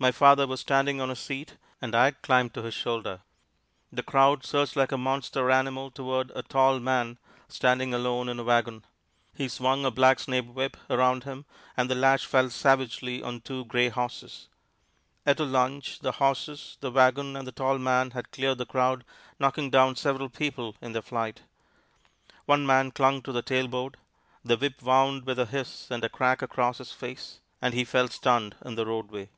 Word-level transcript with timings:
My 0.00 0.10
father 0.10 0.48
was 0.48 0.58
standing 0.60 1.00
on 1.00 1.08
a 1.08 1.14
seat, 1.14 1.54
and 1.80 1.94
I 1.94 2.06
had 2.06 2.20
climbed 2.20 2.52
to 2.54 2.62
his 2.62 2.74
shoulder. 2.74 3.20
The 3.92 4.02
crowd 4.02 4.44
surged 4.44 4.74
like 4.74 4.90
a 4.90 4.98
monster 4.98 5.52
animal 5.52 5.92
toward 5.92 6.32
a 6.34 6.42
tall 6.42 6.80
man 6.80 7.16
standing 7.46 7.94
alone 7.94 8.28
in 8.28 8.40
a 8.40 8.42
wagon. 8.42 8.84
He 9.36 9.46
swung 9.46 9.84
a 9.86 9.92
blacksnake 9.92 10.52
whip 10.52 10.76
around 10.90 11.22
him, 11.22 11.44
and 11.76 11.88
the 11.88 11.94
lash 11.94 12.26
fell 12.26 12.50
savagely 12.50 13.22
on 13.22 13.40
two 13.40 13.66
gray 13.66 13.88
horses. 13.88 14.48
At 15.24 15.38
a 15.38 15.44
lunge, 15.44 16.00
the 16.00 16.10
horses, 16.10 16.76
the 16.80 16.90
wagon 16.90 17.36
and 17.36 17.46
the 17.46 17.52
tall 17.52 17.78
man 17.78 18.10
had 18.10 18.32
cleared 18.32 18.58
the 18.58 18.66
crowd, 18.66 19.04
knocking 19.38 19.70
down 19.70 19.94
several 19.94 20.28
people 20.28 20.74
in 20.80 20.90
their 20.90 21.02
flight. 21.02 21.42
One 22.46 22.66
man 22.66 22.90
clung 22.90 23.22
to 23.22 23.30
the 23.32 23.42
tailboard. 23.42 23.96
The 24.44 24.56
whip 24.56 24.82
wound 24.82 25.24
with 25.24 25.38
a 25.38 25.46
hiss 25.46 25.88
and 25.88 26.02
a 26.02 26.08
crack 26.08 26.42
across 26.42 26.78
his 26.78 26.90
face, 26.90 27.38
and 27.62 27.72
he 27.72 27.84
fell 27.84 28.08
stunned 28.08 28.56
in 28.64 28.74
the 28.74 28.86
roadway. 28.86 29.28